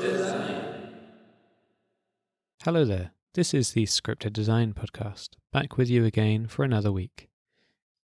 Design. 0.00 0.90
Hello 2.64 2.84
there. 2.84 3.12
This 3.34 3.54
is 3.54 3.72
the 3.72 3.84
Scripted 3.84 4.32
Design 4.32 4.74
Podcast, 4.74 5.28
back 5.52 5.76
with 5.76 5.88
you 5.88 6.04
again 6.04 6.48
for 6.48 6.64
another 6.64 6.90
week. 6.90 7.28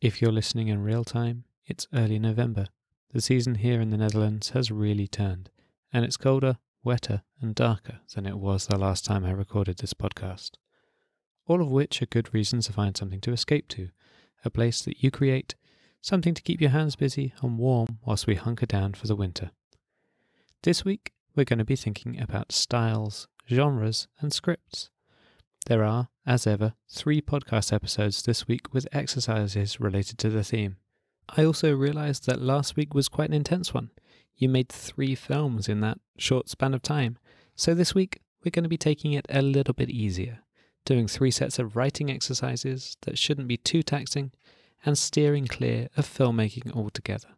If 0.01 0.23
you're 0.23 0.31
listening 0.31 0.69
in 0.69 0.85
real 0.85 1.03
time, 1.03 1.47
it's 1.67 1.89
early 1.93 2.21
November. 2.21 2.69
The 3.13 3.21
season 3.21 3.57
here 3.57 3.81
in 3.81 3.91
the 3.91 3.97
Netherlands 3.97 4.51
has 4.51 4.71
really 4.71 5.09
turned, 5.09 5.51
and 5.93 6.05
it's 6.05 6.17
colder, 6.17 6.59
wetter, 6.85 7.23
and 7.41 7.57
darker 7.57 8.03
than 8.15 8.27
it 8.27 8.39
was 8.39 8.69
the 8.69 8.79
last 8.79 9.05
time 9.05 9.25
I 9.25 9.33
recorded 9.33 9.79
this 9.79 9.95
podcast. 9.95 10.53
All 11.49 11.61
of 11.61 11.73
which 11.73 12.01
are 12.01 12.07
good 12.07 12.33
reasons 12.33 12.67
to 12.67 12.73
find 12.73 12.97
something 12.97 13.21
to 13.23 13.33
escape 13.33 13.67
to, 13.71 13.89
a 14.45 14.51
place 14.51 14.81
that 14.83 15.03
you 15.03 15.11
create, 15.11 15.57
something 16.05 16.35
to 16.35 16.43
keep 16.43 16.61
your 16.61 16.69
hands 16.69 16.97
busy 16.97 17.33
and 17.41 17.57
warm 17.57 17.99
whilst 18.05 18.27
we 18.27 18.35
hunker 18.35 18.67
down 18.67 18.93
for 18.93 19.07
the 19.07 19.17
winter. 19.17 19.51
This 20.63 20.85
week, 20.85 21.13
we're 21.35 21.45
going 21.45 21.61
to 21.61 21.65
be 21.65 21.77
thinking 21.77 22.21
about 22.21 22.53
styles, 22.53 23.27
genres, 23.51 24.07
and 24.21 24.31
scripts. 24.31 24.91
There 25.65 25.83
are, 25.83 26.09
as 26.27 26.47
ever, 26.47 26.75
three 26.91 27.23
podcast 27.23 27.73
episodes 27.73 28.23
this 28.23 28.47
week 28.47 28.75
with 28.75 28.87
exercises 28.93 29.81
related 29.81 30.19
to 30.19 30.29
the 30.29 30.45
theme. 30.45 30.77
I 31.39 31.43
also 31.43 31.75
realised 31.75 32.27
that 32.27 32.43
last 32.43 32.77
week 32.77 32.93
was 32.93 33.09
quite 33.09 33.31
an 33.31 33.35
intense 33.35 33.73
one. 33.73 33.89
You 34.37 34.51
made 34.51 34.69
three 34.69 35.15
films 35.15 35.71
in 35.71 35.81
that 35.81 36.01
short 36.19 36.51
span 36.51 36.75
of 36.75 36.83
time. 36.83 37.17
So 37.57 37.73
this 37.73 37.95
week, 37.95 38.21
we're 38.45 38.51
going 38.51 38.65
to 38.65 38.69
be 38.69 38.77
taking 38.77 39.15
it 39.15 39.25
a 39.31 39.41
little 39.41 39.73
bit 39.73 39.89
easier, 39.89 40.41
doing 40.85 41.09
three 41.09 41.31
sets 41.31 41.59
of 41.59 41.77
writing 41.77 42.11
exercises 42.11 42.99
that 43.07 43.17
shouldn't 43.17 43.49
be 43.49 43.57
too 43.57 43.83
taxing 43.83 44.33
and 44.85 44.99
steering 44.99 45.47
clear 45.47 45.89
of 45.97 46.07
filmmaking 46.07 46.75
altogether. 46.75 47.29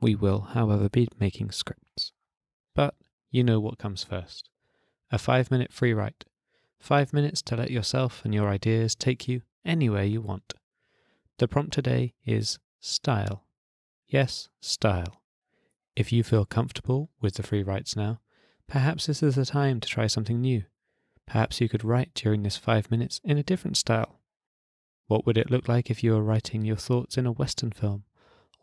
We 0.00 0.14
will, 0.14 0.40
however, 0.40 0.88
be 0.88 1.08
making 1.18 1.52
scripts. 1.52 2.12
But 2.74 2.94
you 3.30 3.44
know 3.44 3.60
what 3.60 3.78
comes 3.78 4.04
first 4.04 4.48
a 5.10 5.18
five 5.18 5.50
minute 5.50 5.72
free 5.72 5.92
write. 5.92 6.24
Five 6.80 7.12
minutes 7.12 7.42
to 7.42 7.56
let 7.56 7.70
yourself 7.70 8.22
and 8.24 8.34
your 8.34 8.48
ideas 8.48 8.94
take 8.94 9.28
you 9.28 9.42
anywhere 9.64 10.04
you 10.04 10.20
want. 10.20 10.54
The 11.38 11.46
prompt 11.46 11.72
today 11.72 12.14
is 12.24 12.58
style. 12.80 13.44
Yes, 14.08 14.48
style. 14.60 15.22
If 15.94 16.12
you 16.12 16.22
feel 16.22 16.46
comfortable 16.46 17.10
with 17.20 17.34
the 17.34 17.42
free 17.42 17.62
writes 17.62 17.94
now, 17.94 18.20
perhaps 18.66 19.06
this 19.06 19.22
is 19.22 19.34
the 19.36 19.44
time 19.44 19.80
to 19.80 19.88
try 19.88 20.06
something 20.06 20.40
new. 20.40 20.64
Perhaps 21.26 21.60
you 21.60 21.68
could 21.68 21.84
write 21.84 22.14
during 22.14 22.42
this 22.42 22.56
five 22.56 22.90
minutes 22.90 23.20
in 23.22 23.38
a 23.38 23.42
different 23.42 23.76
style. 23.76 24.18
What 25.06 25.26
would 25.26 25.36
it 25.36 25.50
look 25.50 25.68
like 25.68 25.90
if 25.90 26.02
you 26.02 26.12
were 26.12 26.22
writing 26.22 26.64
your 26.64 26.76
thoughts 26.76 27.16
in 27.18 27.26
a 27.26 27.32
Western 27.32 27.72
film, 27.72 28.04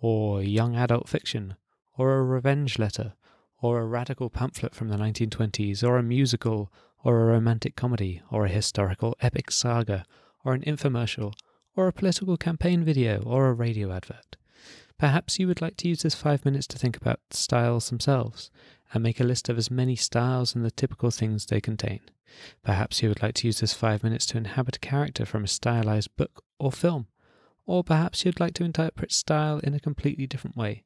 or 0.02 0.42
young 0.42 0.76
adult 0.76 1.08
fiction, 1.08 1.56
or 1.98 2.18
a 2.18 2.24
revenge 2.24 2.80
letter, 2.80 3.14
or 3.62 3.80
a 3.80 3.86
radical 3.86 4.30
pamphlet 4.30 4.74
from 4.74 4.90
the 4.90 4.98
1920s, 4.98 5.84
or 5.84 5.98
a 5.98 6.04
musical, 6.04 6.72
or 7.04 7.22
a 7.22 7.26
romantic 7.26 7.76
comedy, 7.76 8.22
or 8.32 8.46
a 8.46 8.50
historical 8.50 9.16
epic 9.22 9.52
saga, 9.52 10.06
or 10.44 10.54
an 10.54 10.62
infomercial, 10.62 11.34
or 11.76 11.88
a 11.88 11.94
political 11.94 12.38
campaign 12.38 12.84
video, 12.84 13.22
or 13.24 13.48
a 13.48 13.54
radio 13.54 13.92
advert? 13.92 14.38
Perhaps 14.98 15.40
you 15.40 15.48
would 15.48 15.62
like 15.62 15.78
to 15.78 15.88
use 15.88 16.02
this 16.02 16.16
five 16.16 16.44
minutes 16.44 16.68
to 16.68 16.78
think 16.78 16.98
about 16.98 17.20
styles 17.32 17.90
themselves 17.90 18.52
and 18.94 19.04
make 19.04 19.20
a 19.20 19.24
list 19.24 19.50
of 19.50 19.58
as 19.58 19.70
many 19.70 19.96
styles 19.96 20.56
and 20.56 20.66
the 20.66 20.72
typical 20.72 21.12
things 21.12 21.46
they 21.46 21.62
contain. 21.62 22.02
Perhaps 22.64 23.02
you 23.02 23.10
would 23.10 23.22
like 23.22 23.36
to 23.36 23.48
use 23.48 23.60
this 23.60 23.74
five 23.74 24.04
minutes 24.04 24.26
to 24.28 24.38
inhabit 24.38 24.78
a 24.78 24.80
character 24.80 25.26
from 25.26 25.44
a 25.44 25.48
stylized 25.48 26.16
book 26.16 26.44
or 26.60 26.72
film. 26.72 27.08
Or 27.66 27.84
perhaps 27.84 28.26
you'd 28.26 28.40
like 28.40 28.54
to 28.56 28.64
interpret 28.64 29.12
style 29.12 29.60
in 29.60 29.74
a 29.74 29.80
completely 29.80 30.26
different 30.26 30.58
way. 30.58 30.84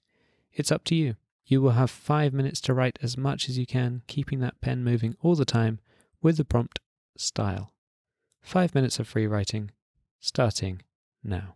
It's 0.52 0.72
up 0.72 0.84
to 0.86 0.96
you. 0.96 1.16
You 1.46 1.62
will 1.62 1.72
have 1.72 1.90
five 1.90 2.34
minutes 2.34 2.62
to 2.62 2.74
write 2.74 3.00
as 3.02 3.18
much 3.18 3.50
as 3.50 3.58
you 3.58 3.66
can, 3.66 4.02
keeping 4.08 4.40
that 4.40 4.62
pen 4.62 4.84
moving 4.84 5.16
all 5.22 5.36
the 5.36 5.46
time 5.46 5.80
with 6.22 6.38
the 6.38 6.46
prompt 6.46 6.80
style. 7.18 7.74
Five 8.42 8.76
minutes 8.76 9.00
of 9.00 9.08
free 9.08 9.28
writing, 9.28 9.72
starting 10.20 10.82
now. 11.24 11.56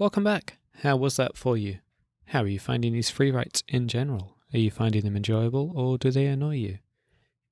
Welcome 0.00 0.24
back. 0.24 0.56
How 0.76 0.96
was 0.96 1.16
that 1.16 1.36
for 1.36 1.58
you? 1.58 1.80
How 2.28 2.40
are 2.40 2.48
you 2.48 2.58
finding 2.58 2.94
these 2.94 3.10
free 3.10 3.30
writes 3.30 3.62
in 3.68 3.86
general? 3.86 4.38
Are 4.50 4.58
you 4.58 4.70
finding 4.70 5.02
them 5.02 5.14
enjoyable 5.14 5.74
or 5.76 5.98
do 5.98 6.10
they 6.10 6.24
annoy 6.24 6.54
you? 6.54 6.78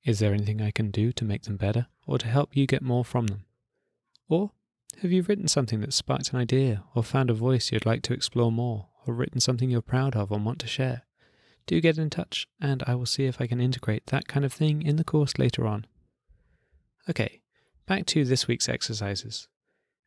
Is 0.03 0.17
there 0.17 0.33
anything 0.33 0.59
I 0.59 0.71
can 0.71 0.89
do 0.89 1.11
to 1.11 1.23
make 1.23 1.43
them 1.43 1.57
better 1.57 1.85
or 2.07 2.17
to 2.17 2.25
help 2.25 2.57
you 2.57 2.65
get 2.65 2.81
more 2.81 3.05
from 3.05 3.27
them? 3.27 3.45
Or 4.27 4.49
have 5.03 5.11
you 5.11 5.21
written 5.21 5.47
something 5.47 5.79
that 5.81 5.93
sparked 5.93 6.33
an 6.33 6.39
idea 6.39 6.83
or 6.95 7.03
found 7.03 7.29
a 7.29 7.35
voice 7.35 7.71
you'd 7.71 7.85
like 7.85 8.01
to 8.01 8.13
explore 8.13 8.51
more 8.51 8.87
or 9.05 9.13
written 9.13 9.39
something 9.39 9.69
you're 9.69 9.83
proud 9.83 10.15
of 10.15 10.31
and 10.31 10.43
want 10.43 10.57
to 10.61 10.67
share? 10.67 11.03
Do 11.67 11.79
get 11.79 11.99
in 11.99 12.09
touch 12.09 12.47
and 12.59 12.81
I 12.87 12.95
will 12.95 13.05
see 13.05 13.25
if 13.25 13.39
I 13.39 13.45
can 13.45 13.61
integrate 13.61 14.07
that 14.07 14.27
kind 14.27 14.43
of 14.43 14.51
thing 14.51 14.81
in 14.81 14.95
the 14.95 15.03
course 15.03 15.37
later 15.37 15.67
on. 15.67 15.85
Okay, 17.07 17.41
back 17.85 18.07
to 18.07 18.25
this 18.25 18.47
week's 18.47 18.67
exercises. 18.67 19.47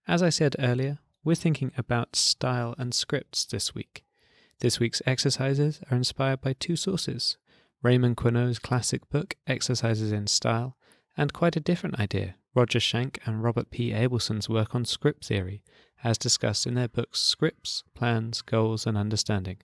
As 0.08 0.24
I 0.24 0.30
said 0.30 0.56
earlier, 0.58 0.98
we're 1.24 1.34
thinking 1.34 1.72
about 1.76 2.16
style 2.16 2.74
and 2.78 2.94
scripts 2.94 3.44
this 3.44 3.74
week. 3.74 4.04
This 4.60 4.80
week's 4.80 5.02
exercises 5.06 5.80
are 5.90 5.96
inspired 5.96 6.40
by 6.40 6.52
two 6.54 6.76
sources 6.76 7.36
Raymond 7.82 8.16
Queneau's 8.16 8.60
classic 8.60 9.08
book, 9.10 9.34
Exercises 9.46 10.12
in 10.12 10.28
Style, 10.28 10.76
and 11.16 11.32
quite 11.32 11.56
a 11.56 11.60
different 11.60 11.98
idea, 11.98 12.36
Roger 12.54 12.78
Schank 12.78 13.19
and 13.26 13.42
Robert 13.42 13.70
P. 13.70 13.90
Abelson's 13.90 14.48
work 14.48 14.74
on 14.74 14.84
script 14.84 15.24
theory, 15.24 15.64
as 16.04 16.16
discussed 16.16 16.66
in 16.66 16.74
their 16.74 16.88
books 16.88 17.20
Scripts, 17.20 17.82
Plans, 17.94 18.40
Goals, 18.40 18.86
and 18.86 18.96
Understanding. 18.96 19.58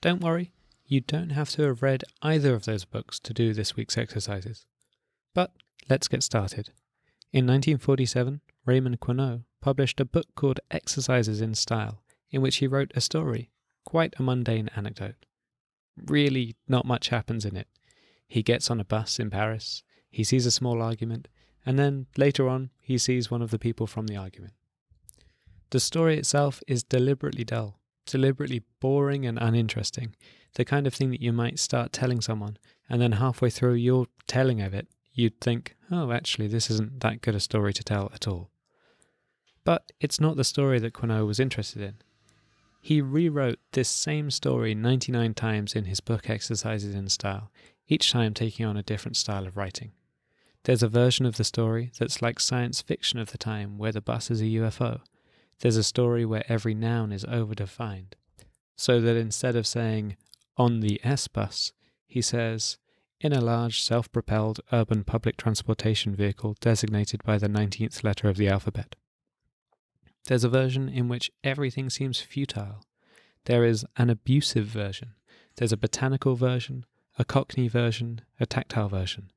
Don't 0.00 0.20
worry, 0.20 0.52
you 0.86 1.00
don't 1.00 1.30
have 1.30 1.50
to 1.50 1.62
have 1.62 1.82
read 1.82 2.04
either 2.20 2.54
of 2.54 2.64
those 2.64 2.84
books 2.84 3.18
to 3.20 3.32
do 3.32 3.52
this 3.54 3.76
week's 3.76 3.96
exercises. 3.96 4.66
But 5.34 5.52
let's 5.88 6.08
get 6.08 6.22
started. 6.22 6.70
In 7.32 7.46
1947, 7.46 8.40
Raymond 8.66 9.00
Queneau 9.00 9.42
published 9.64 9.98
a 9.98 10.04
book 10.04 10.26
called 10.34 10.60
Exercises 10.70 11.40
in 11.40 11.54
Style, 11.54 12.02
in 12.30 12.42
which 12.42 12.56
he 12.56 12.66
wrote 12.66 12.92
a 12.94 13.00
story, 13.00 13.50
quite 13.86 14.12
a 14.18 14.22
mundane 14.22 14.68
anecdote. 14.76 15.24
Really, 15.96 16.54
not 16.68 16.84
much 16.84 17.08
happens 17.08 17.46
in 17.46 17.56
it. 17.56 17.66
He 18.28 18.42
gets 18.42 18.70
on 18.70 18.78
a 18.78 18.84
bus 18.84 19.18
in 19.18 19.30
Paris, 19.30 19.82
he 20.10 20.22
sees 20.22 20.44
a 20.44 20.50
small 20.50 20.82
argument, 20.82 21.28
and 21.64 21.78
then 21.78 22.08
later 22.18 22.46
on 22.46 22.72
he 22.78 22.98
sees 22.98 23.30
one 23.30 23.40
of 23.40 23.50
the 23.50 23.58
people 23.58 23.86
from 23.86 24.06
the 24.06 24.18
argument. 24.18 24.52
The 25.70 25.80
story 25.80 26.18
itself 26.18 26.62
is 26.68 26.82
deliberately 26.84 27.44
dull, 27.44 27.80
deliberately 28.04 28.64
boring 28.80 29.24
and 29.24 29.38
uninteresting, 29.38 30.14
the 30.56 30.66
kind 30.66 30.86
of 30.86 30.92
thing 30.92 31.10
that 31.10 31.22
you 31.22 31.32
might 31.32 31.58
start 31.58 31.90
telling 31.90 32.20
someone, 32.20 32.58
and 32.86 33.00
then 33.00 33.12
halfway 33.12 33.48
through 33.48 33.74
your 33.76 34.08
telling 34.26 34.60
of 34.60 34.74
it, 34.74 34.88
you'd 35.14 35.40
think, 35.40 35.74
oh, 35.90 36.12
actually, 36.12 36.48
this 36.48 36.70
isn't 36.70 37.00
that 37.00 37.22
good 37.22 37.34
a 37.34 37.40
story 37.40 37.72
to 37.72 37.82
tell 37.82 38.10
at 38.12 38.28
all. 38.28 38.50
But 39.64 39.92
it's 39.98 40.20
not 40.20 40.36
the 40.36 40.44
story 40.44 40.78
that 40.78 40.92
Queneau 40.92 41.24
was 41.24 41.40
interested 41.40 41.82
in. 41.82 41.96
He 42.80 43.00
rewrote 43.00 43.58
this 43.72 43.88
same 43.88 44.30
story 44.30 44.74
99 44.74 45.32
times 45.32 45.74
in 45.74 45.86
his 45.86 46.00
book 46.00 46.28
Exercises 46.28 46.94
in 46.94 47.08
Style, 47.08 47.50
each 47.88 48.12
time 48.12 48.34
taking 48.34 48.66
on 48.66 48.76
a 48.76 48.82
different 48.82 49.16
style 49.16 49.46
of 49.46 49.56
writing. 49.56 49.92
There's 50.64 50.82
a 50.82 50.88
version 50.88 51.24
of 51.24 51.36
the 51.36 51.44
story 51.44 51.92
that's 51.98 52.20
like 52.20 52.40
science 52.40 52.82
fiction 52.82 53.18
of 53.18 53.32
the 53.32 53.38
time 53.38 53.78
where 53.78 53.92
the 53.92 54.00
bus 54.02 54.30
is 54.30 54.42
a 54.42 54.44
UFO. 54.44 55.00
There's 55.60 55.76
a 55.76 55.82
story 55.82 56.26
where 56.26 56.44
every 56.46 56.74
noun 56.74 57.12
is 57.12 57.24
overdefined, 57.24 58.12
so 58.76 59.00
that 59.00 59.16
instead 59.16 59.56
of 59.56 59.66
saying 59.66 60.16
on 60.56 60.80
the 60.80 61.00
S 61.04 61.28
bus, 61.28 61.72
he 62.06 62.20
says 62.20 62.76
in 63.20 63.32
a 63.32 63.40
large 63.40 63.82
self 63.82 64.12
propelled 64.12 64.60
urban 64.72 65.04
public 65.04 65.36
transportation 65.36 66.14
vehicle 66.14 66.54
designated 66.60 67.22
by 67.24 67.38
the 67.38 67.48
19th 67.48 68.04
letter 68.04 68.28
of 68.28 68.36
the 68.36 68.48
alphabet. 68.48 68.96
There's 70.26 70.44
a 70.44 70.48
version 70.48 70.88
in 70.88 71.08
which 71.08 71.30
everything 71.42 71.90
seems 71.90 72.20
futile. 72.20 72.84
There 73.44 73.64
is 73.64 73.84
an 73.96 74.08
abusive 74.08 74.66
version. 74.66 75.14
There's 75.56 75.72
a 75.72 75.76
botanical 75.76 76.34
version, 76.34 76.86
a 77.18 77.24
cockney 77.24 77.68
version, 77.68 78.22
a 78.40 78.46
tactile 78.46 78.88
version. 78.88 79.30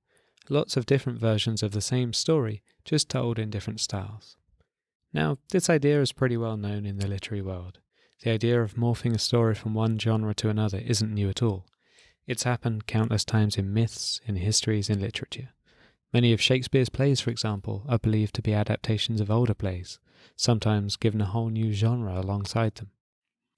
Lots 0.50 0.77
of 0.77 0.86
different 0.86 1.20
versions 1.20 1.62
of 1.62 1.72
the 1.72 1.82
same 1.82 2.13
story, 2.13 2.63
just 2.86 3.10
told 3.10 3.38
in 3.38 3.50
different 3.50 3.82
styles. 3.82 4.38
Now, 5.13 5.38
this 5.51 5.70
idea 5.70 6.01
is 6.01 6.13
pretty 6.13 6.38
well 6.38 6.56
known 6.56 6.86
in 6.86 6.98
the 6.98 7.08
literary 7.08 7.41
world. 7.41 7.79
The 8.24 8.32
idea 8.32 8.62
of 8.62 8.75
morphing 8.75 9.13
a 9.13 9.20
story 9.20 9.56
from 9.56 9.74
one 9.74 10.00
genre 10.00 10.34
to 10.36 10.50
another 10.50 10.79
isn't 10.79 11.13
new 11.13 11.29
at 11.29 11.44
all. 11.44 11.65
It's 12.25 12.44
happened 12.44 12.88
countless 12.88 13.25
times 13.25 13.58
in 13.58 13.74
myths, 13.74 14.22
in 14.25 14.38
histories, 14.38 14.89
in 14.89 15.01
literature. 15.01 15.50
Many 16.13 16.31
of 16.33 16.41
Shakespeare's 16.41 16.89
plays, 16.89 17.19
for 17.19 17.29
example, 17.29 17.83
are 17.87 17.99
believed 17.99 18.35
to 18.35 18.41
be 18.41 18.53
adaptations 18.53 19.19
of 19.19 19.29
older 19.29 19.53
plays, 19.53 19.99
sometimes 20.35 20.95
given 20.95 21.21
a 21.21 21.25
whole 21.25 21.49
new 21.49 21.73
genre 21.73 22.19
alongside 22.19 22.75
them. 22.75 22.91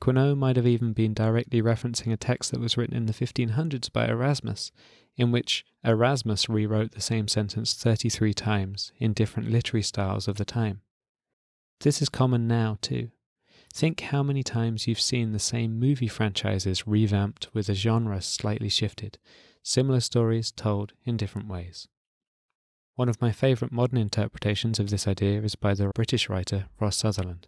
Queneau 0.01 0.33
might 0.33 0.55
have 0.55 0.65
even 0.65 0.93
been 0.93 1.13
directly 1.13 1.61
referencing 1.61 2.11
a 2.13 2.17
text 2.17 2.51
that 2.51 2.59
was 2.59 2.77
written 2.77 2.95
in 2.95 3.05
the 3.05 3.13
1500s 3.13 3.91
by 3.91 4.07
Erasmus, 4.07 4.71
in 5.17 5.31
which 5.31 5.65
Erasmus 5.83 6.47
rewrote 6.47 6.91
the 6.91 7.01
same 7.01 7.27
sentence 7.27 7.73
33 7.73 8.33
times 8.33 8.93
in 8.97 9.13
different 9.13 9.51
literary 9.51 9.83
styles 9.83 10.27
of 10.27 10.37
the 10.37 10.45
time. 10.45 10.81
This 11.81 12.01
is 12.01 12.09
common 12.09 12.47
now, 12.47 12.77
too. 12.81 13.11
Think 13.73 13.99
how 13.99 14.23
many 14.23 14.41
times 14.41 14.87
you've 14.87 15.01
seen 15.01 15.31
the 15.31 15.39
same 15.39 15.77
movie 15.79 16.07
franchises 16.07 16.87
revamped 16.87 17.49
with 17.53 17.69
a 17.69 17.75
genre 17.75 18.21
slightly 18.21 18.69
shifted, 18.69 19.19
similar 19.61 19.99
stories 19.99 20.51
told 20.51 20.93
in 21.05 21.17
different 21.17 21.47
ways. 21.47 21.87
One 22.99 23.07
of 23.07 23.21
my 23.21 23.31
favourite 23.31 23.71
modern 23.71 23.97
interpretations 23.97 24.77
of 24.77 24.89
this 24.89 25.07
idea 25.07 25.41
is 25.41 25.55
by 25.55 25.73
the 25.73 25.87
British 25.95 26.27
writer 26.27 26.65
Ross 26.81 26.97
Sutherland. 26.97 27.47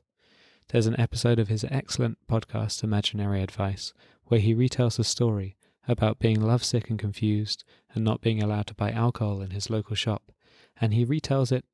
There's 0.70 0.88
an 0.88 0.98
episode 0.98 1.39
of 1.39 1.50
his 1.50 1.65
excellent 1.70 2.20
podcast, 2.25 2.86
Imaginary 2.86 3.43
Advice, 3.43 3.91
where 4.27 4.39
he 4.39 4.55
retells 4.55 4.98
a 4.98 5.03
story 5.03 5.58
about 5.89 6.20
being 6.20 6.39
lovesick 6.39 6.89
and 6.89 6.98
confused 6.98 7.65
and 7.93 8.05
not 8.05 8.22
being 8.22 8.41
allowed 8.41 8.67
to 8.67 8.74
buy 8.74 8.91
alcohol 8.91 9.41
in 9.41 9.51
his 9.51 9.70
local 9.70 9.93
shop, 9.93 10.31
and 10.79 10.93
he 10.93 11.05
retells 11.05 11.51
it 11.51 11.65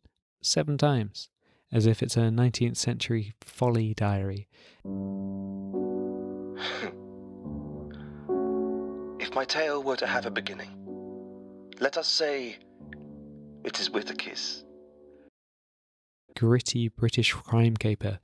seven 0.41 0.75
times, 0.79 1.29
as 1.72 1.86
if 1.86 2.01
it's 2.01 2.17
a 2.17 2.31
19th 2.31 2.77
century 2.77 3.36
folly 3.41 3.93
diary. 3.93 4.48
if 9.19 9.36
my 9.36 9.46
tale 9.46 9.84
were 9.84 9.98
to 9.98 10.07
have 10.07 10.25
a 10.25 10.31
beginning, 10.31 10.72
let 11.79 11.96
us 11.96 12.07
say 12.07 12.57
it 13.64 13.80
is 13.80 13.90
with 13.90 14.10
a 14.10 14.16
kiss. 14.16 14.64
Gritty 16.36 16.90
British 16.90 17.34
crime 17.34 17.76
caper. 17.76 18.20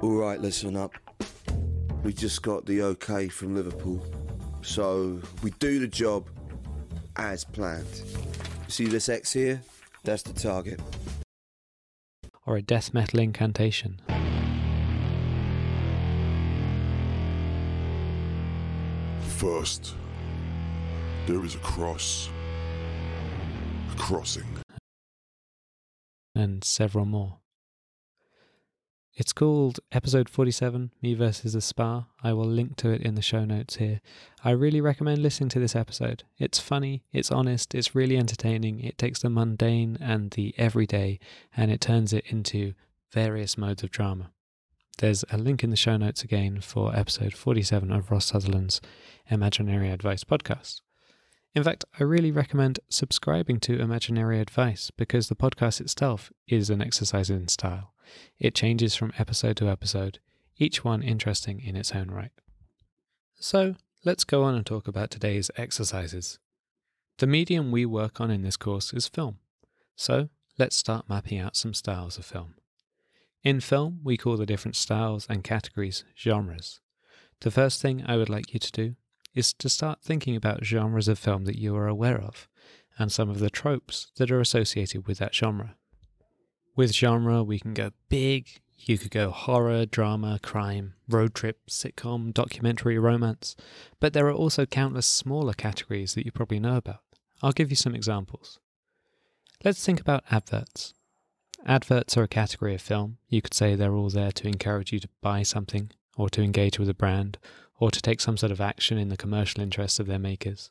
All 0.00 0.16
right, 0.16 0.40
listen 0.40 0.76
up. 0.76 0.92
We 2.02 2.12
just 2.12 2.42
got 2.42 2.66
the 2.66 2.82
okay 2.82 3.28
from 3.28 3.54
Liverpool, 3.54 4.04
so 4.62 5.20
we 5.42 5.50
do 5.52 5.78
the 5.78 5.88
job 5.88 6.28
as 7.16 7.44
planned. 7.44 8.02
See 8.68 8.86
this 8.86 9.08
X 9.08 9.32
here? 9.32 9.62
That's 10.02 10.22
the 10.22 10.34
target. 10.34 10.80
Or 12.46 12.56
a 12.56 12.62
death 12.62 12.92
metal 12.92 13.20
incantation. 13.20 14.00
First, 19.36 19.94
there 21.26 21.42
is 21.44 21.54
a 21.54 21.58
cross. 21.58 22.28
A 23.92 23.96
crossing. 23.96 24.58
And 26.34 26.62
several 26.62 27.06
more. 27.06 27.38
It's 29.16 29.32
called 29.32 29.80
Episode 29.92 30.28
47 30.28 30.90
Me 31.00 31.14
versus 31.14 31.52
the 31.54 31.60
Spa. 31.60 32.08
I 32.22 32.32
will 32.32 32.44
link 32.44 32.76
to 32.76 32.90
it 32.90 33.00
in 33.00 33.14
the 33.14 33.22
show 33.22 33.44
notes 33.44 33.76
here. 33.76 34.00
I 34.42 34.50
really 34.50 34.80
recommend 34.80 35.22
listening 35.22 35.48
to 35.50 35.60
this 35.60 35.76
episode. 35.76 36.24
It's 36.36 36.58
funny, 36.58 37.04
it's 37.12 37.30
honest, 37.30 37.74
it's 37.74 37.94
really 37.94 38.18
entertaining. 38.18 38.80
It 38.80 38.98
takes 38.98 39.22
the 39.22 39.30
mundane 39.30 39.96
and 40.00 40.32
the 40.32 40.52
everyday 40.58 41.20
and 41.56 41.70
it 41.70 41.80
turns 41.80 42.12
it 42.12 42.24
into 42.26 42.74
various 43.12 43.56
modes 43.56 43.82
of 43.84 43.90
drama. 43.90 44.32
There's 44.98 45.24
a 45.30 45.38
link 45.38 45.64
in 45.64 45.70
the 45.70 45.76
show 45.76 45.96
notes 45.96 46.22
again 46.22 46.60
for 46.60 46.94
episode 46.94 47.34
47 47.34 47.92
of 47.92 48.10
Ross 48.10 48.26
Sutherland's 48.26 48.80
Imaginary 49.30 49.90
Advice 49.90 50.24
podcast. 50.24 50.80
In 51.54 51.62
fact, 51.62 51.84
I 52.00 52.02
really 52.02 52.32
recommend 52.32 52.80
subscribing 52.88 53.60
to 53.60 53.78
Imaginary 53.78 54.40
Advice 54.40 54.90
because 54.90 55.28
the 55.28 55.36
podcast 55.36 55.80
itself 55.80 56.32
is 56.48 56.68
an 56.68 56.82
exercise 56.82 57.30
in 57.30 57.46
style. 57.46 57.94
It 58.40 58.56
changes 58.56 58.96
from 58.96 59.12
episode 59.18 59.56
to 59.58 59.68
episode, 59.68 60.18
each 60.56 60.82
one 60.82 61.02
interesting 61.02 61.60
in 61.60 61.76
its 61.76 61.92
own 61.92 62.10
right. 62.10 62.32
So, 63.36 63.76
let's 64.04 64.24
go 64.24 64.42
on 64.42 64.56
and 64.56 64.66
talk 64.66 64.88
about 64.88 65.12
today's 65.12 65.50
exercises. 65.56 66.40
The 67.18 67.28
medium 67.28 67.70
we 67.70 67.86
work 67.86 68.20
on 68.20 68.32
in 68.32 68.42
this 68.42 68.56
course 68.56 68.92
is 68.92 69.06
film. 69.06 69.38
So, 69.94 70.30
let's 70.58 70.74
start 70.74 71.08
mapping 71.08 71.38
out 71.38 71.56
some 71.56 71.72
styles 71.72 72.18
of 72.18 72.24
film. 72.24 72.54
In 73.44 73.60
film, 73.60 74.00
we 74.02 74.16
call 74.16 74.36
the 74.36 74.46
different 74.46 74.74
styles 74.74 75.24
and 75.30 75.44
categories 75.44 76.04
genres. 76.18 76.80
The 77.42 77.52
first 77.52 77.80
thing 77.80 78.02
I 78.04 78.16
would 78.16 78.28
like 78.30 78.52
you 78.52 78.58
to 78.58 78.72
do 78.72 78.96
is 79.34 79.52
to 79.54 79.68
start 79.68 80.02
thinking 80.02 80.36
about 80.36 80.64
genres 80.64 81.08
of 81.08 81.18
film 81.18 81.44
that 81.44 81.58
you 81.58 81.74
are 81.76 81.88
aware 81.88 82.20
of 82.20 82.48
and 82.98 83.10
some 83.10 83.28
of 83.28 83.40
the 83.40 83.50
tropes 83.50 84.12
that 84.16 84.30
are 84.30 84.40
associated 84.40 85.06
with 85.06 85.18
that 85.18 85.34
genre. 85.34 85.76
With 86.76 86.92
genre, 86.92 87.42
we 87.42 87.58
can 87.58 87.74
go 87.74 87.90
big. 88.08 88.60
You 88.76 88.98
could 88.98 89.10
go 89.10 89.30
horror, 89.30 89.86
drama, 89.86 90.38
crime, 90.42 90.94
road 91.08 91.34
trip, 91.34 91.58
sitcom, 91.68 92.32
documentary, 92.32 92.98
romance. 92.98 93.56
But 94.00 94.12
there 94.12 94.26
are 94.26 94.32
also 94.32 94.66
countless 94.66 95.06
smaller 95.06 95.54
categories 95.54 96.14
that 96.14 96.24
you 96.24 96.32
probably 96.32 96.60
know 96.60 96.76
about. 96.76 97.00
I'll 97.42 97.52
give 97.52 97.70
you 97.70 97.76
some 97.76 97.94
examples. 97.94 98.58
Let's 99.64 99.84
think 99.84 100.00
about 100.00 100.24
adverts. 100.30 100.94
Adverts 101.66 102.16
are 102.16 102.24
a 102.24 102.28
category 102.28 102.74
of 102.74 102.82
film. 102.82 103.18
You 103.28 103.40
could 103.40 103.54
say 103.54 103.74
they're 103.74 103.94
all 103.94 104.10
there 104.10 104.32
to 104.32 104.48
encourage 104.48 104.92
you 104.92 104.98
to 105.00 105.08
buy 105.22 105.42
something, 105.42 105.90
or 106.16 106.28
to 106.30 106.42
engage 106.42 106.78
with 106.78 106.88
a 106.88 106.94
brand, 106.94 107.38
or 107.84 107.90
to 107.90 108.00
take 108.00 108.18
some 108.18 108.38
sort 108.38 108.50
of 108.50 108.62
action 108.62 108.96
in 108.96 109.10
the 109.10 109.16
commercial 109.16 109.60
interests 109.60 110.00
of 110.00 110.06
their 110.06 110.18
makers. 110.18 110.70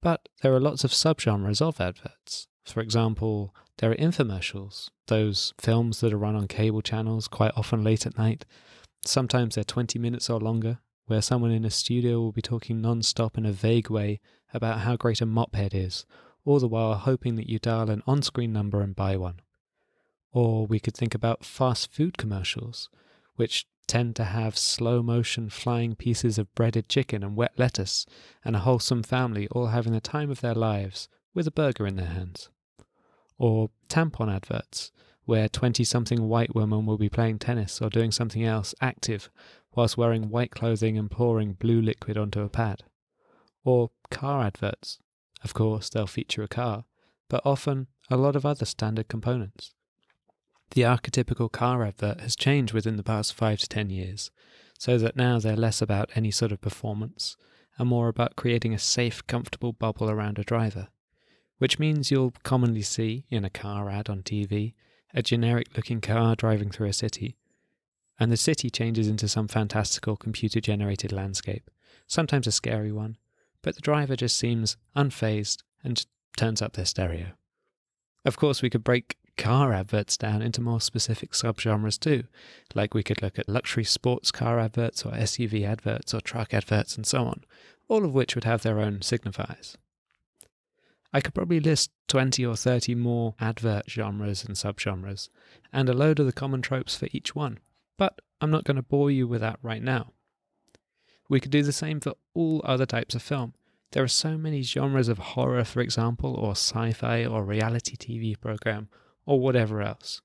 But 0.00 0.26
there 0.40 0.54
are 0.54 0.60
lots 0.60 0.82
of 0.82 0.90
subgenres 0.90 1.60
of 1.60 1.82
adverts. 1.82 2.48
For 2.64 2.80
example, 2.80 3.54
there 3.76 3.90
are 3.90 3.96
infomercials, 3.96 4.88
those 5.08 5.52
films 5.60 6.00
that 6.00 6.14
are 6.14 6.16
run 6.16 6.34
on 6.34 6.48
cable 6.48 6.80
channels 6.80 7.28
quite 7.28 7.52
often 7.58 7.84
late 7.84 8.06
at 8.06 8.16
night. 8.16 8.46
Sometimes 9.04 9.54
they're 9.54 9.64
20 9.64 9.98
minutes 9.98 10.30
or 10.30 10.40
longer, 10.40 10.78
where 11.04 11.20
someone 11.20 11.50
in 11.50 11.66
a 11.66 11.70
studio 11.70 12.20
will 12.20 12.32
be 12.32 12.40
talking 12.40 12.80
non 12.80 13.02
stop 13.02 13.36
in 13.36 13.44
a 13.44 13.52
vague 13.52 13.90
way 13.90 14.18
about 14.54 14.78
how 14.78 14.96
great 14.96 15.20
a 15.20 15.26
mop 15.26 15.54
head 15.54 15.74
is, 15.74 16.06
all 16.46 16.58
the 16.58 16.66
while 16.66 16.94
hoping 16.94 17.34
that 17.34 17.50
you 17.50 17.58
dial 17.58 17.90
an 17.90 18.02
on 18.06 18.22
screen 18.22 18.50
number 18.50 18.80
and 18.80 18.96
buy 18.96 19.14
one. 19.14 19.42
Or 20.32 20.66
we 20.66 20.80
could 20.80 20.96
think 20.96 21.14
about 21.14 21.44
fast 21.44 21.92
food 21.92 22.16
commercials, 22.16 22.88
which 23.36 23.66
tend 23.86 24.16
to 24.16 24.24
have 24.24 24.56
slow 24.56 25.02
motion 25.02 25.50
flying 25.50 25.94
pieces 25.94 26.38
of 26.38 26.54
breaded 26.54 26.88
chicken 26.88 27.22
and 27.22 27.36
wet 27.36 27.52
lettuce, 27.56 28.06
and 28.44 28.56
a 28.56 28.60
wholesome 28.60 29.02
family 29.02 29.48
all 29.48 29.66
having 29.66 29.92
the 29.92 30.00
time 30.00 30.30
of 30.30 30.40
their 30.40 30.54
lives 30.54 31.08
with 31.34 31.46
a 31.46 31.52
burger 31.52 31.86
in 31.86 31.96
their 31.96 32.06
hands. 32.06 32.48
Or 33.38 33.70
tampon 33.88 34.34
adverts, 34.34 34.92
where 35.24 35.48
20 35.48 35.84
something 35.84 36.28
white 36.28 36.54
women 36.54 36.86
will 36.86 36.98
be 36.98 37.08
playing 37.08 37.38
tennis 37.38 37.80
or 37.80 37.90
doing 37.90 38.10
something 38.10 38.44
else 38.44 38.74
active 38.80 39.30
whilst 39.74 39.96
wearing 39.96 40.30
white 40.30 40.50
clothing 40.50 40.96
and 40.96 41.10
pouring 41.10 41.54
blue 41.54 41.80
liquid 41.80 42.16
onto 42.16 42.40
a 42.40 42.48
pad. 42.48 42.84
Or 43.64 43.90
car 44.10 44.42
adverts. 44.42 44.98
Of 45.42 45.54
course, 45.54 45.88
they'll 45.88 46.06
feature 46.06 46.42
a 46.42 46.48
car, 46.48 46.84
but 47.28 47.42
often 47.44 47.88
a 48.10 48.16
lot 48.16 48.36
of 48.36 48.46
other 48.46 48.64
standard 48.64 49.08
components. 49.08 49.73
The 50.74 50.82
archetypical 50.82 51.52
car 51.52 51.84
advert 51.84 52.20
has 52.20 52.34
changed 52.34 52.74
within 52.74 52.96
the 52.96 53.04
past 53.04 53.32
five 53.32 53.60
to 53.60 53.68
ten 53.68 53.90
years, 53.90 54.32
so 54.76 54.98
that 54.98 55.14
now 55.14 55.38
they're 55.38 55.54
less 55.54 55.80
about 55.80 56.10
any 56.16 56.32
sort 56.32 56.50
of 56.50 56.60
performance 56.60 57.36
and 57.78 57.88
more 57.88 58.08
about 58.08 58.34
creating 58.34 58.74
a 58.74 58.78
safe, 58.80 59.24
comfortable 59.28 59.72
bubble 59.72 60.10
around 60.10 60.36
a 60.36 60.42
driver. 60.42 60.88
Which 61.58 61.78
means 61.78 62.10
you'll 62.10 62.34
commonly 62.42 62.82
see, 62.82 63.24
in 63.30 63.44
a 63.44 63.50
car 63.50 63.88
ad 63.88 64.10
on 64.10 64.22
TV, 64.22 64.74
a 65.14 65.22
generic 65.22 65.68
looking 65.76 66.00
car 66.00 66.34
driving 66.34 66.70
through 66.70 66.88
a 66.88 66.92
city, 66.92 67.36
and 68.18 68.32
the 68.32 68.36
city 68.36 68.68
changes 68.68 69.06
into 69.06 69.28
some 69.28 69.46
fantastical 69.46 70.16
computer 70.16 70.60
generated 70.60 71.12
landscape, 71.12 71.70
sometimes 72.08 72.48
a 72.48 72.52
scary 72.52 72.90
one, 72.90 73.16
but 73.62 73.76
the 73.76 73.80
driver 73.80 74.16
just 74.16 74.36
seems 74.36 74.76
unfazed 74.96 75.62
and 75.84 76.04
turns 76.36 76.60
up 76.60 76.72
their 76.72 76.84
stereo. 76.84 77.28
Of 78.24 78.36
course, 78.36 78.60
we 78.60 78.70
could 78.70 78.82
break 78.82 79.18
car 79.36 79.72
adverts 79.72 80.16
down 80.16 80.42
into 80.42 80.60
more 80.60 80.80
specific 80.80 81.32
subgenres 81.32 81.98
too. 81.98 82.24
Like 82.74 82.94
we 82.94 83.02
could 83.02 83.22
look 83.22 83.38
at 83.38 83.48
luxury 83.48 83.84
sports 83.84 84.30
car 84.30 84.58
adverts 84.58 85.04
or 85.04 85.12
SUV 85.12 85.66
adverts 85.66 86.14
or 86.14 86.20
truck 86.20 86.54
adverts 86.54 86.96
and 86.96 87.06
so 87.06 87.24
on, 87.24 87.44
all 87.88 88.04
of 88.04 88.14
which 88.14 88.34
would 88.34 88.44
have 88.44 88.62
their 88.62 88.80
own 88.80 88.98
signifiers. 88.98 89.76
I 91.12 91.20
could 91.20 91.34
probably 91.34 91.60
list 91.60 91.92
20 92.08 92.44
or 92.44 92.56
30 92.56 92.96
more 92.96 93.36
advert 93.38 93.88
genres 93.88 94.44
and 94.44 94.56
subgenres, 94.56 95.28
and 95.72 95.88
a 95.88 95.92
load 95.92 96.18
of 96.18 96.26
the 96.26 96.32
common 96.32 96.60
tropes 96.60 96.96
for 96.96 97.08
each 97.12 97.36
one, 97.36 97.60
but 97.96 98.20
I'm 98.40 98.50
not 98.50 98.64
going 98.64 98.76
to 98.76 98.82
bore 98.82 99.12
you 99.12 99.28
with 99.28 99.40
that 99.40 99.60
right 99.62 99.82
now. 99.82 100.12
We 101.28 101.38
could 101.38 101.52
do 101.52 101.62
the 101.62 101.72
same 101.72 102.00
for 102.00 102.14
all 102.34 102.60
other 102.64 102.84
types 102.84 103.14
of 103.14 103.22
film. 103.22 103.54
There 103.92 104.02
are 104.02 104.08
so 104.08 104.36
many 104.36 104.62
genres 104.62 105.08
of 105.08 105.18
horror, 105.18 105.62
for 105.62 105.80
example, 105.80 106.34
or 106.34 106.50
sci 106.50 106.92
fi, 106.92 107.24
or 107.24 107.44
reality 107.44 107.96
TV 107.96 108.38
program, 108.38 108.88
or 109.26 109.40
whatever 109.40 109.82
else. 109.82 110.20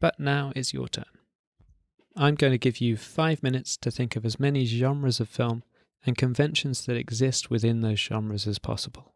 But 0.00 0.18
now 0.18 0.52
is 0.54 0.72
your 0.72 0.88
turn. 0.88 1.04
I'm 2.16 2.34
going 2.34 2.52
to 2.52 2.58
give 2.58 2.80
you 2.80 2.96
five 2.96 3.42
minutes 3.42 3.76
to 3.78 3.90
think 3.90 4.16
of 4.16 4.26
as 4.26 4.38
many 4.38 4.64
genres 4.64 5.20
of 5.20 5.28
film 5.28 5.62
and 6.04 6.16
conventions 6.16 6.84
that 6.86 6.96
exist 6.96 7.50
within 7.50 7.80
those 7.80 8.00
genres 8.00 8.46
as 8.46 8.58
possible. 8.58 9.14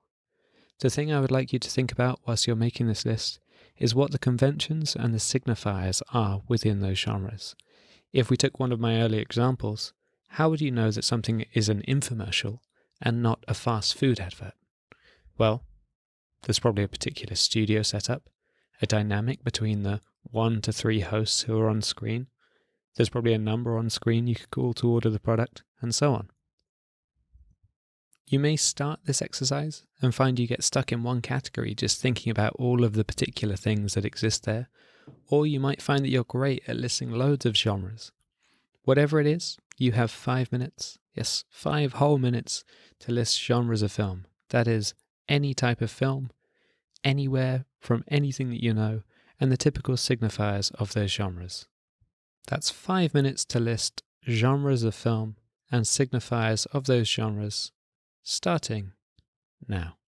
The 0.80 0.90
thing 0.90 1.12
I 1.12 1.20
would 1.20 1.30
like 1.30 1.52
you 1.52 1.58
to 1.58 1.70
think 1.70 1.92
about 1.92 2.20
whilst 2.26 2.46
you're 2.46 2.56
making 2.56 2.86
this 2.86 3.04
list 3.04 3.40
is 3.78 3.94
what 3.94 4.12
the 4.12 4.18
conventions 4.18 4.96
and 4.96 5.12
the 5.12 5.18
signifiers 5.18 6.02
are 6.12 6.42
within 6.48 6.80
those 6.80 6.98
genres. 6.98 7.54
If 8.12 8.30
we 8.30 8.36
took 8.36 8.58
one 8.58 8.72
of 8.72 8.80
my 8.80 9.00
earlier 9.00 9.20
examples, 9.20 9.92
how 10.28 10.48
would 10.48 10.60
you 10.60 10.70
know 10.70 10.90
that 10.90 11.04
something 11.04 11.44
is 11.52 11.68
an 11.68 11.82
infomercial 11.86 12.60
and 13.00 13.22
not 13.22 13.44
a 13.46 13.54
fast 13.54 13.96
food 13.96 14.20
advert? 14.20 14.54
Well, 15.38 15.64
there's 16.42 16.58
probably 16.58 16.84
a 16.84 16.88
particular 16.88 17.34
studio 17.34 17.82
setup, 17.82 18.22
a 18.80 18.86
dynamic 18.86 19.42
between 19.42 19.82
the 19.82 20.00
one 20.22 20.60
to 20.62 20.72
three 20.72 21.00
hosts 21.00 21.42
who 21.42 21.58
are 21.58 21.68
on 21.68 21.82
screen. 21.82 22.26
There's 22.96 23.08
probably 23.08 23.34
a 23.34 23.38
number 23.38 23.76
on 23.76 23.90
screen 23.90 24.26
you 24.26 24.34
could 24.34 24.50
call 24.50 24.74
to 24.74 24.88
order 24.88 25.10
the 25.10 25.20
product, 25.20 25.62
and 25.80 25.94
so 25.94 26.14
on. 26.14 26.30
You 28.28 28.40
may 28.40 28.56
start 28.56 29.00
this 29.04 29.22
exercise 29.22 29.84
and 30.02 30.14
find 30.14 30.38
you 30.38 30.48
get 30.48 30.64
stuck 30.64 30.90
in 30.90 31.04
one 31.04 31.22
category 31.22 31.74
just 31.74 32.00
thinking 32.00 32.30
about 32.30 32.56
all 32.56 32.82
of 32.82 32.94
the 32.94 33.04
particular 33.04 33.54
things 33.54 33.94
that 33.94 34.04
exist 34.04 34.44
there, 34.44 34.68
or 35.28 35.46
you 35.46 35.60
might 35.60 35.80
find 35.80 36.02
that 36.02 36.08
you're 36.08 36.24
great 36.24 36.62
at 36.66 36.76
listing 36.76 37.12
loads 37.12 37.46
of 37.46 37.56
genres. 37.56 38.10
Whatever 38.82 39.20
it 39.20 39.26
is, 39.26 39.58
you 39.78 39.92
have 39.92 40.10
five 40.10 40.50
minutes, 40.50 40.98
yes, 41.14 41.44
five 41.50 41.94
whole 41.94 42.18
minutes 42.18 42.64
to 43.00 43.12
list 43.12 43.40
genres 43.40 43.82
of 43.82 43.92
film. 43.92 44.26
That 44.50 44.66
is, 44.66 44.94
any 45.28 45.54
type 45.54 45.80
of 45.80 45.90
film, 45.90 46.30
anywhere 47.04 47.64
from 47.86 48.04
anything 48.08 48.50
that 48.50 48.62
you 48.62 48.74
know, 48.74 49.02
and 49.40 49.52
the 49.52 49.56
typical 49.56 49.94
signifiers 49.94 50.74
of 50.74 50.92
those 50.92 51.12
genres. 51.12 51.68
That's 52.48 52.68
five 52.68 53.14
minutes 53.14 53.44
to 53.46 53.60
list 53.60 54.02
genres 54.28 54.82
of 54.82 54.94
film 54.94 55.36
and 55.70 55.84
signifiers 55.84 56.66
of 56.72 56.86
those 56.86 57.08
genres, 57.08 57.70
starting 58.24 58.92
now. 59.68 59.98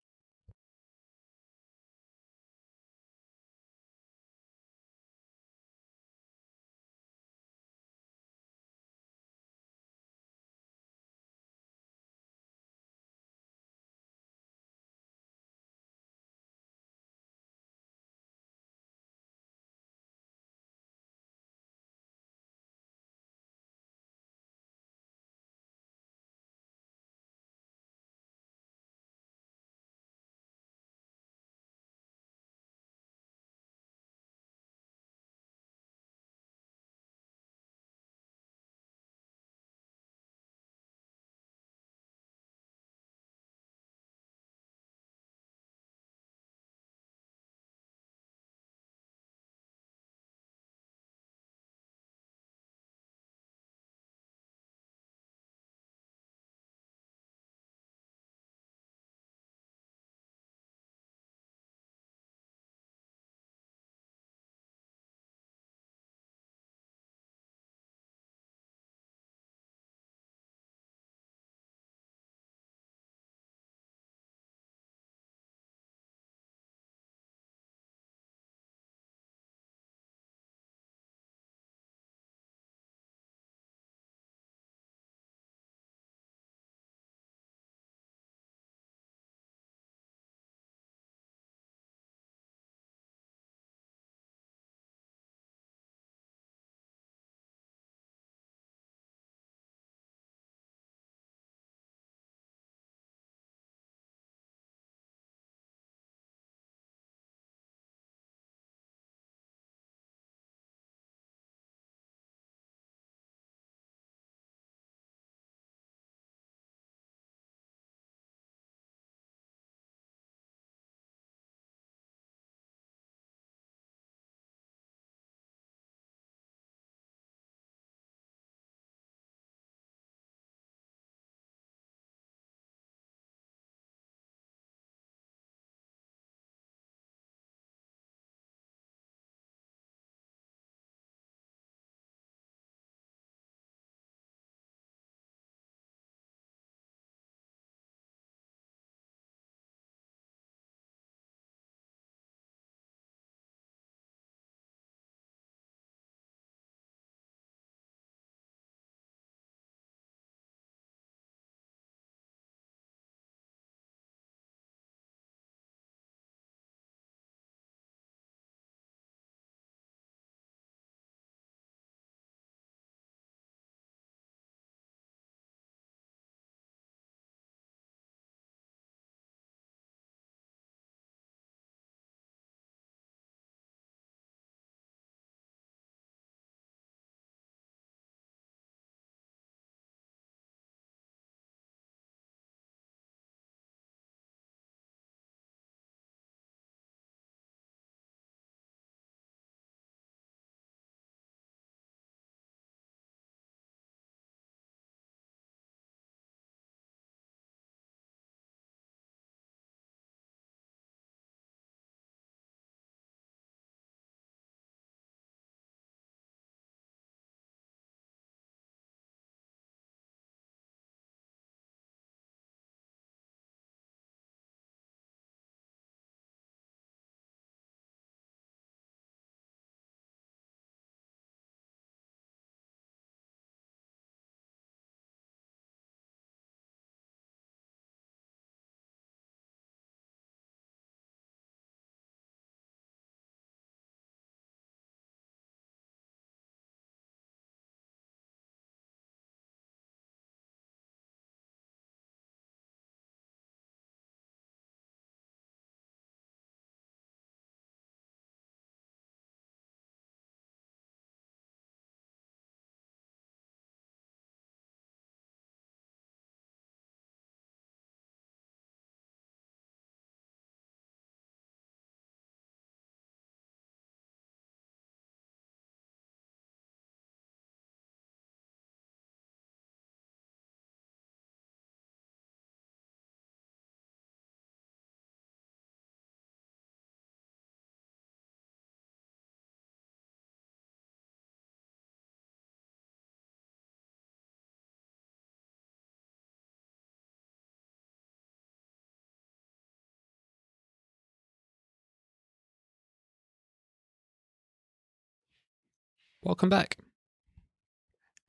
Welcome 306.24 306.48
back. 306.48 306.78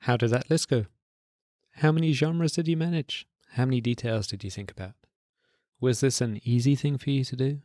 How 0.01 0.15
did 0.15 0.29
that 0.29 0.47
list 0.47 0.69
go? 0.69 0.85
How 1.77 1.91
many 1.91 2.13
genres 2.13 2.53
did 2.53 2.67
you 2.67 2.77
manage? 2.77 3.25
How 3.53 3.65
many 3.65 3.81
details 3.81 4.27
did 4.27 4.43
you 4.43 4.51
think 4.51 4.69
about? 4.69 4.93
Was 5.81 5.99
this 5.99 6.21
an 6.21 6.39
easy 6.43 6.75
thing 6.75 6.99
for 6.99 7.09
you 7.09 7.23
to 7.23 7.35
do? 7.35 7.61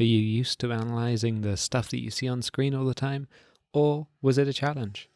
Are 0.00 0.04
you 0.04 0.18
used 0.18 0.58
to 0.60 0.72
analyzing 0.72 1.42
the 1.42 1.56
stuff 1.56 1.88
that 1.90 2.02
you 2.02 2.10
see 2.10 2.28
on 2.28 2.42
screen 2.42 2.74
all 2.74 2.84
the 2.84 2.94
time? 2.94 3.28
Or 3.72 4.08
was 4.20 4.38
it 4.38 4.48
a 4.48 4.52
challenge? 4.52 5.08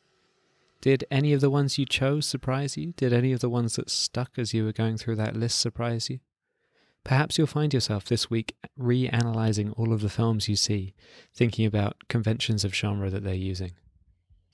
Did 0.81 1.05
any 1.11 1.33
of 1.33 1.41
the 1.41 1.51
ones 1.51 1.77
you 1.77 1.85
chose 1.85 2.25
surprise 2.25 2.77
you? 2.77 2.93
Did 2.93 3.13
any 3.13 3.33
of 3.33 3.41
the 3.41 3.51
ones 3.51 3.75
that 3.75 3.91
stuck 3.91 4.39
as 4.39 4.55
you 4.55 4.65
were 4.65 4.73
going 4.73 4.99
through 4.99 5.17
that 5.17 5.35
list 5.35 5.59
surprise 5.59 6.09
you? 6.09 6.21
Perhaps 7.03 7.39
you'll 7.39 7.49
find 7.49 7.75
yourself 7.75 8.05
this 8.05 8.31
week 8.31 8.55
reanalyzing 8.79 9.75
all 9.77 9.93
of 9.93 10.01
the 10.01 10.09
films 10.09 10.49
you 10.49 10.55
see, 10.55 10.95
thinking 11.35 11.67
about 11.67 12.07
conventions 12.09 12.65
of 12.65 12.73
genre 12.73 13.11
that 13.11 13.25
they're 13.25 13.35
using. 13.35 13.73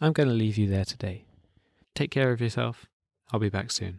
I'm 0.01 0.13
going 0.13 0.29
to 0.29 0.35
leave 0.35 0.57
you 0.57 0.67
there 0.67 0.87
today. 0.87 1.25
Take 1.95 2.11
care 2.11 2.33
of 2.33 2.41
yourself. 2.41 2.87
I'll 3.33 3.41
be 3.41 3.51
back 3.51 3.71
soon. 3.71 3.99